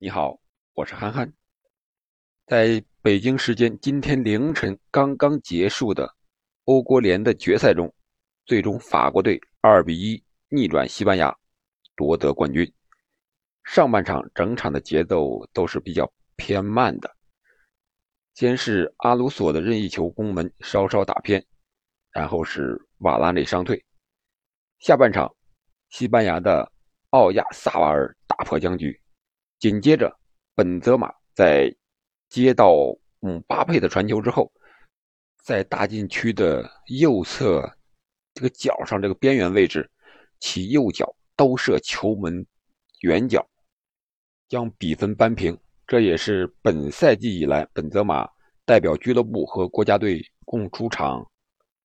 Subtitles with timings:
[0.00, 0.38] 你好，
[0.74, 1.32] 我是憨憨。
[2.46, 6.14] 在北京时间今天凌晨刚刚结束的
[6.66, 7.92] 欧国联的决赛中，
[8.46, 11.36] 最终法国队2比1逆转西班牙，
[11.96, 12.72] 夺得冠军。
[13.64, 17.16] 上半场整场的节奏都是比较偏慢的，
[18.34, 21.44] 先是阿鲁索的任意球攻门稍稍打偏，
[22.12, 23.84] 然后是瓦拉内伤退。
[24.78, 25.34] 下半场，
[25.88, 26.70] 西班牙的
[27.10, 28.96] 奥亚萨瓦尔打破僵局。
[29.58, 30.16] 紧接着，
[30.54, 31.74] 本泽马在
[32.28, 32.72] 接到
[33.18, 34.52] 姆巴佩的传球之后，
[35.42, 37.68] 在大禁区的右侧
[38.34, 39.90] 这个角上这个边缘位置，
[40.38, 42.46] 其右脚兜射球门
[43.00, 43.44] 远角，
[44.48, 45.58] 将比分扳平。
[45.88, 48.28] 这也是本赛季以来本泽马
[48.64, 51.28] 代表俱乐部和国家队共出场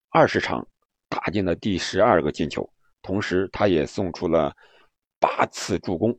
[0.09, 0.67] 二十场
[1.09, 2.70] 打进的第十二个进球，
[3.02, 4.55] 同时他也送出了
[5.20, 6.16] 八次助攻。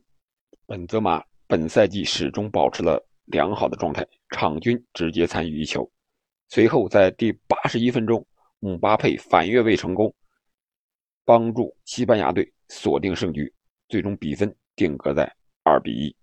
[0.65, 1.23] 本泽马。
[1.47, 5.89] 本赛季始终保持了良好的状态，场均直接参与一球。
[6.49, 8.25] 随后在第八十一分钟，
[8.59, 10.13] 姆巴佩反越位成功，
[11.23, 13.53] 帮助西班牙队锁定胜局，
[13.87, 15.31] 最终比分定格在
[15.63, 16.15] 二比一。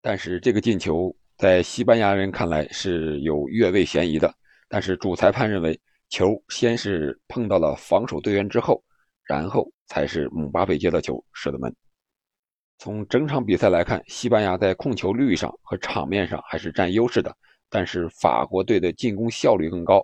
[0.00, 4.32] 但是这个进球在西班牙人看来是有越位嫌疑的，
[4.68, 5.78] 但是主裁判认为
[6.08, 8.82] 球先是碰到了防守队员之后，
[9.24, 11.74] 然后才是姆巴佩接到球射的门。
[12.80, 17.36] 从整场比赛来看，西班牙在控球率上和场面上还是占优势的，
[17.68, 20.02] 但是法国队的进攻效率更高，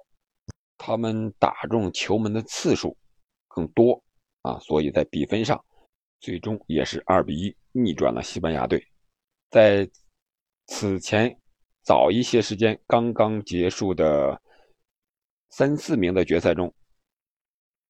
[0.77, 2.95] 他们打中球门的次数
[3.49, 3.99] 更多
[4.43, 5.59] 啊，所以在比分上
[6.21, 8.87] 最终也是二比一逆转了西班牙队。
[9.49, 9.89] 在
[10.67, 11.35] 此前
[11.83, 14.39] 早一些时间刚刚结束的
[15.49, 16.71] 三四名的决赛中，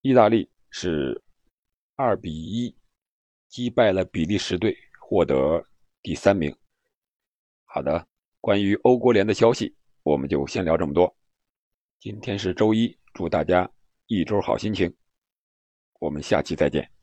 [0.03, 1.21] 意大利是
[1.97, 2.73] 二比一。
[3.49, 5.65] 击败了比利时队，获得
[6.03, 6.55] 第三名。
[7.65, 8.07] 好的，
[8.41, 11.15] 关于欧国联的消息，我们就先聊这么多。
[11.99, 13.71] 今天是周一，祝大家
[14.06, 14.95] 一周好心情。
[15.99, 16.96] 我们下期再见。